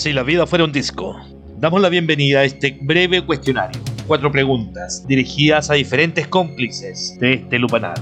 Si 0.00 0.14
la 0.14 0.22
vida 0.22 0.46
fuera 0.46 0.64
un 0.64 0.72
disco. 0.72 1.14
Damos 1.58 1.82
la 1.82 1.90
bienvenida 1.90 2.38
a 2.38 2.44
este 2.44 2.78
breve 2.80 3.22
cuestionario. 3.26 3.78
Cuatro 4.06 4.32
preguntas 4.32 5.06
dirigidas 5.06 5.68
a 5.68 5.74
diferentes 5.74 6.26
cómplices 6.26 7.18
de 7.20 7.34
este 7.34 7.58
lupanar. 7.58 8.00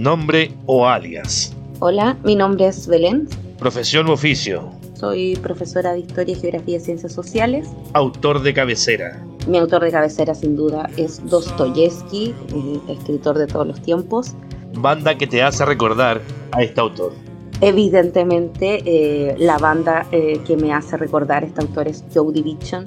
Nombre 0.00 0.50
o 0.66 0.84
alias. 0.88 1.54
Hola, 1.78 2.18
mi 2.24 2.34
nombre 2.34 2.66
es 2.66 2.88
Belén. 2.88 3.28
Profesión 3.56 4.08
u 4.08 4.14
oficio. 4.14 4.72
Soy 4.94 5.36
profesora 5.36 5.92
de 5.92 6.00
Historia, 6.00 6.36
Geografía 6.36 6.78
y 6.78 6.80
Ciencias 6.80 7.12
Sociales. 7.12 7.68
Autor 7.92 8.42
de 8.42 8.52
cabecera. 8.52 9.24
Mi 9.46 9.58
autor 9.58 9.84
de 9.84 9.92
cabecera 9.92 10.34
sin 10.34 10.56
duda 10.56 10.90
es 10.96 11.24
Dostoyevsky, 11.30 12.34
el 12.48 12.96
escritor 12.96 13.38
de 13.38 13.46
todos 13.46 13.68
los 13.68 13.80
tiempos. 13.80 14.34
Banda 14.72 15.16
que 15.16 15.28
te 15.28 15.40
hace 15.40 15.64
recordar 15.64 16.20
a 16.50 16.64
este 16.64 16.80
autor. 16.80 17.12
Evidentemente, 17.60 18.82
eh, 18.84 19.36
la 19.38 19.58
banda 19.58 20.06
eh, 20.10 20.40
que 20.46 20.56
me 20.56 20.72
hace 20.72 20.96
recordar 20.96 21.44
este 21.44 21.60
autor 21.60 21.88
es 21.88 22.04
Joe 22.12 22.32
Division, 22.32 22.84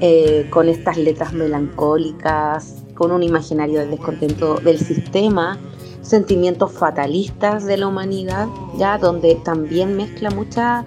eh, 0.00 0.46
con 0.50 0.68
estas 0.68 0.96
letras 0.96 1.32
melancólicas, 1.32 2.82
con 2.94 3.12
un 3.12 3.22
imaginario 3.22 3.80
del 3.80 3.90
descontento 3.90 4.56
del 4.56 4.78
sistema, 4.78 5.58
sentimientos 6.00 6.72
fatalistas 6.72 7.66
de 7.66 7.76
la 7.76 7.88
humanidad, 7.88 8.48
ya 8.78 8.96
donde 8.96 9.34
también 9.36 9.96
mezcla 9.96 10.30
mucha 10.30 10.84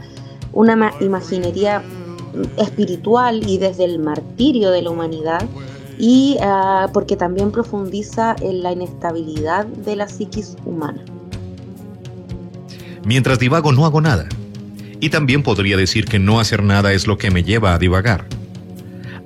una 0.52 0.92
imaginería 1.00 1.84
espiritual 2.58 3.48
y 3.48 3.58
desde 3.58 3.86
el 3.86 4.00
martirio 4.00 4.72
de 4.72 4.82
la 4.82 4.90
humanidad 4.90 5.48
y 5.98 6.38
ah, 6.42 6.90
porque 6.94 7.16
también 7.16 7.52
profundiza 7.52 8.36
en 8.42 8.64
la 8.64 8.72
inestabilidad 8.72 9.66
de 9.66 9.96
la 9.96 10.08
psiquis 10.08 10.56
humana. 10.66 11.04
Mientras 13.10 13.40
divago 13.40 13.72
no 13.72 13.88
hago 13.88 14.02
nada. 14.02 14.30
Y 15.02 15.10
también 15.10 15.42
podría 15.42 15.78
decir 15.78 16.06
que 16.06 16.20
no 16.20 16.40
hacer 16.40 16.62
nada 16.62 16.94
es 16.94 17.08
lo 17.08 17.18
que 17.18 17.32
me 17.32 17.42
lleva 17.42 17.74
a 17.74 17.80
divagar. 17.80 18.28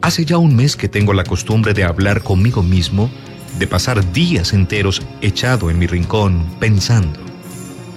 Hace 0.02 0.24
ya 0.24 0.38
un 0.38 0.56
mes 0.56 0.78
que 0.78 0.88
tengo 0.88 1.12
la 1.12 1.26
costumbre 1.26 1.74
de 1.74 1.84
hablar 1.84 2.24
conmigo 2.24 2.64
mismo, 2.64 3.12
de 3.60 3.68
pasar 3.68 4.14
días 4.14 4.54
enteros 4.54 5.02
echado 5.20 5.70
en 5.70 5.80
mi 5.80 5.88
rincón 5.88 6.46
pensando. 6.62 7.20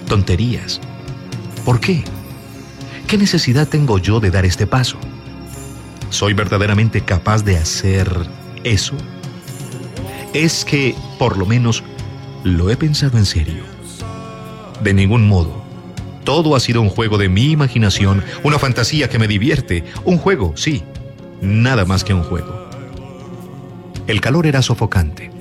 Tonterías. 0.09 0.81
¿Por 1.63 1.79
qué? 1.79 2.03
¿Qué 3.07 3.17
necesidad 3.17 3.65
tengo 3.65 3.97
yo 3.97 4.19
de 4.19 4.29
dar 4.29 4.43
este 4.43 4.67
paso? 4.67 4.97
¿Soy 6.09 6.33
verdaderamente 6.33 6.99
capaz 6.99 7.45
de 7.45 7.55
hacer 7.55 8.09
eso? 8.65 8.97
Es 10.33 10.65
que, 10.65 10.95
por 11.17 11.37
lo 11.37 11.45
menos, 11.45 11.81
lo 12.43 12.69
he 12.69 12.75
pensado 12.75 13.17
en 13.17 13.25
serio. 13.25 13.63
De 14.83 14.93
ningún 14.93 15.25
modo. 15.29 15.56
Todo 16.27 16.57
ha 16.57 16.59
sido 16.59 16.81
un 16.81 16.89
juego 16.89 17.17
de 17.17 17.29
mi 17.29 17.51
imaginación, 17.51 18.21
una 18.43 18.59
fantasía 18.59 19.07
que 19.07 19.17
me 19.17 19.29
divierte. 19.29 19.85
Un 20.03 20.17
juego, 20.17 20.51
sí. 20.57 20.83
Nada 21.39 21.85
más 21.85 22.03
que 22.03 22.13
un 22.13 22.21
juego. 22.21 22.67
El 24.07 24.19
calor 24.19 24.45
era 24.45 24.61
sofocante, 24.61 25.31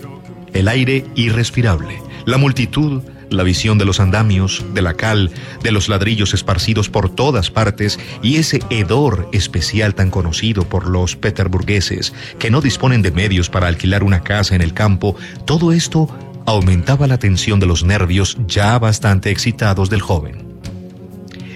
el 0.53 0.69
aire 0.69 1.05
irrespirable, 1.17 2.01
la 2.25 2.39
multitud 2.39 3.03
la 3.31 3.43
visión 3.43 3.79
de 3.79 3.85
los 3.85 3.99
andamios, 3.99 4.65
de 4.75 4.83
la 4.83 4.95
cal, 4.95 5.33
de 5.61 5.73
los 5.73 5.89
ladrillos 5.89 6.35
esparcidos 6.35 6.89
por 6.89 7.11
todas 7.11 7.51
partes 7.51 7.99
y 8.23 8.37
ese 8.37 8.61
hedor 8.71 9.29
especial 9.33 9.97
tan 9.97 10.13
conocido 10.13 10.69
por 10.69 10.87
los 10.87 11.17
peterburgueses 11.17 12.13
que 12.39 12.53
no 12.53 12.61
disponen 12.61 13.03
de 13.03 13.11
medios 13.11 13.51
para 13.51 13.67
alquilar 13.67 14.05
una 14.05 14.23
casa 14.23 14.55
en 14.55 14.63
el 14.63 14.73
campo, 14.73 15.17
todo 15.47 15.73
esto 15.73 16.09
aumentaba 16.47 17.09
la 17.09 17.19
tensión 17.19 17.59
de 17.59 17.67
los 17.67 17.83
nervios 17.83 18.39
ya 18.47 18.79
bastante 18.79 19.33
excitados 19.33 19.91
del 19.91 20.01
joven 20.01 20.46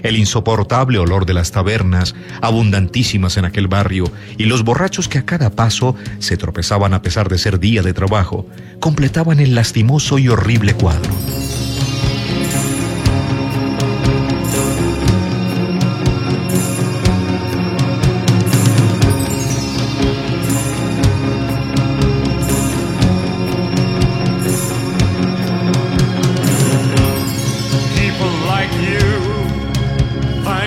el 0.03 0.17
insoportable 0.17 0.99
olor 0.99 1.27
de 1.27 1.35
las 1.35 1.51
tabernas, 1.53 2.15
abundantísimas 2.41 3.37
en 3.37 3.45
aquel 3.45 3.69
barrio, 3.69 4.11
y 4.39 4.45
los 4.45 4.65
borrachos 4.65 5.09
que 5.09 5.19
a 5.19 5.25
cada 5.25 5.51
paso 5.51 5.95
se 6.19 6.37
tropezaban 6.37 6.95
a 6.95 7.03
pesar 7.03 7.29
de 7.29 7.39
ser 7.39 7.59
día 7.59 7.83
de 7.83 7.95
trabajo, 7.95 8.47
completaban 8.81 9.41
el 9.41 9.55
lastimoso 9.55 10.19
y 10.19 10.29
horrible 10.29 10.75
cuadro. 10.75 11.11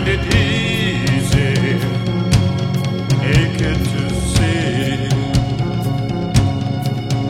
find 0.04 0.20
it 0.20 0.36
easy, 0.36 1.54
naked 3.20 3.80
to 3.86 4.10
see, 4.34 5.08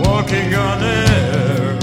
walking 0.01 0.55
on 0.55 0.81
air, 0.81 1.77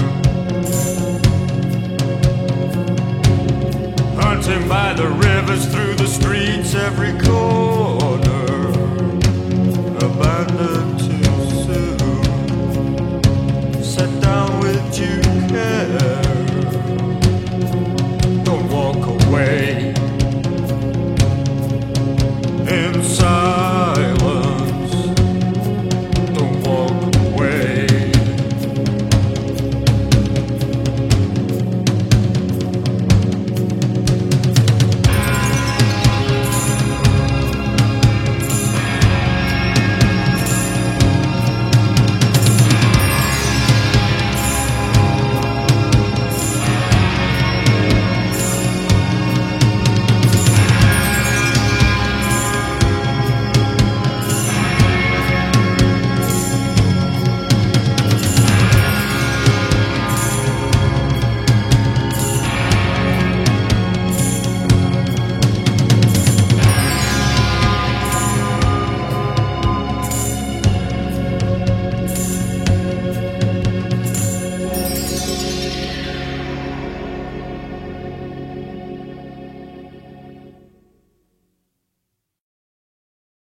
hunting 4.19 4.67
by 4.67 4.93
the 4.93 5.07
rivers, 5.07 5.65
through 5.67 5.95
the 5.95 6.07
streets, 6.07 6.75
every 6.75 7.13
corner, 7.19 8.71
abandoned 10.05 10.99
too 10.99 11.23
soon. 11.63 11.99
Set 13.81 14.21
down 14.21 14.59
with 14.59 14.99
you 14.99 15.21
care. 15.47 15.90